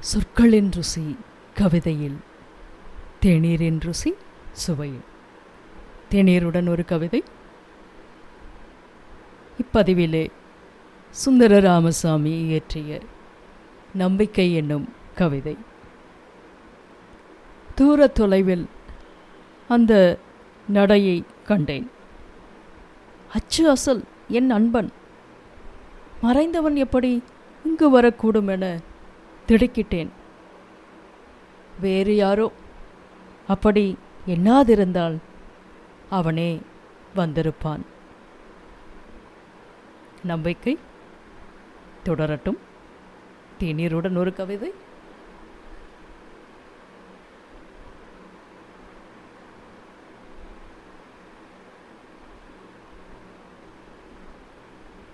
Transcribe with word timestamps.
சொற்களின் 0.00 0.70
ருசி 0.70 1.18
கவிதையில். 1.54 2.16
தேநீரின் 3.22 3.80
ருசி 3.80 4.14
சுவையில். 4.52 5.04
தேநீருடன் 6.10 6.68
ஒரு 6.68 6.84
கவிதை. 6.84 7.24
இப்பதிவிலே 9.62 10.28
சுந்தர 11.10 11.60
ராமசாமி 11.60 12.38
இயற்றிய 12.38 13.00
நம்பிக்கை 13.94 14.54
என்னும் 14.54 14.92
கவிதை. 15.14 15.56
தூர 17.74 18.06
தொலைவில் 18.06 18.66
அந்த 19.68 20.18
நடையை 20.68 21.24
கண்டேன். 21.44 21.90
அச்சு 23.32 23.70
அசல் 23.70 24.02
என் 24.28 24.50
அன்பன் 24.50 24.90
மறைந்தவன் 26.22 26.74
எப்படி 26.74 27.22
இங்கு 27.64 28.00
வரக்கூடும் 28.00 28.48
என 28.48 28.87
திடுக்கிட்டேன். 29.48 30.08
வேறு 31.80 32.16
யாரோ? 32.16 32.52
அப்படி 33.46 33.98
எண்ணாதிருந்தால் 34.26 35.16
அவனே 36.10 36.60
வந்திருப்பான். 37.16 37.80
நம்பிக்கை? 40.24 40.78
தொடரட்டும். 42.04 42.56
தேநீருடன் 43.60 44.16
ஒரு 44.16 44.34
கவிதை? 44.34 44.72